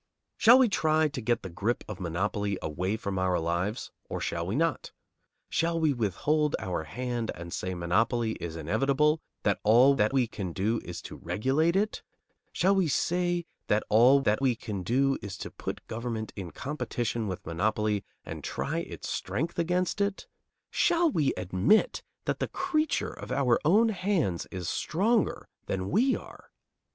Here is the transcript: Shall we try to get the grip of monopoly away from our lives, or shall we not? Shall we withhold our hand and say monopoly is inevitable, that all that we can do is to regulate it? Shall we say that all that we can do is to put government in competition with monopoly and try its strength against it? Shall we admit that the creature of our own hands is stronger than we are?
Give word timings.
Shall 0.35 0.57
we 0.57 0.67
try 0.67 1.09
to 1.09 1.21
get 1.21 1.43
the 1.43 1.49
grip 1.51 1.83
of 1.87 1.99
monopoly 1.99 2.57
away 2.59 2.97
from 2.97 3.19
our 3.19 3.37
lives, 3.39 3.91
or 4.09 4.19
shall 4.19 4.47
we 4.47 4.55
not? 4.55 4.91
Shall 5.47 5.79
we 5.79 5.93
withhold 5.93 6.55
our 6.57 6.85
hand 6.85 7.29
and 7.35 7.53
say 7.53 7.75
monopoly 7.75 8.31
is 8.41 8.55
inevitable, 8.55 9.21
that 9.43 9.59
all 9.61 9.93
that 9.93 10.11
we 10.11 10.25
can 10.25 10.53
do 10.53 10.81
is 10.83 11.03
to 11.03 11.17
regulate 11.17 11.75
it? 11.75 12.01
Shall 12.51 12.73
we 12.73 12.87
say 12.87 13.45
that 13.67 13.83
all 13.89 14.21
that 14.21 14.41
we 14.41 14.55
can 14.55 14.81
do 14.81 15.19
is 15.21 15.37
to 15.37 15.51
put 15.51 15.85
government 15.85 16.33
in 16.35 16.49
competition 16.49 17.27
with 17.27 17.45
monopoly 17.45 18.03
and 18.25 18.43
try 18.43 18.79
its 18.79 19.07
strength 19.07 19.59
against 19.59 20.01
it? 20.01 20.25
Shall 20.71 21.11
we 21.11 21.31
admit 21.37 22.01
that 22.25 22.39
the 22.39 22.47
creature 22.47 23.13
of 23.13 23.31
our 23.31 23.59
own 23.63 23.89
hands 23.89 24.47
is 24.49 24.67
stronger 24.67 25.47
than 25.67 25.91
we 25.91 26.15
are? 26.15 26.49